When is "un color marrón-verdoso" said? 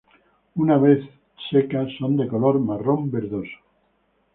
2.23-3.59